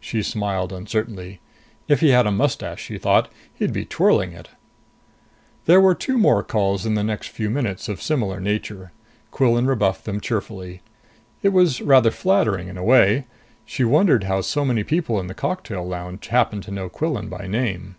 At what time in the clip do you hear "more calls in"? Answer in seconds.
6.18-6.92